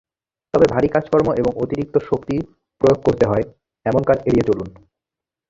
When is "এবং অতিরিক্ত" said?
1.33-1.95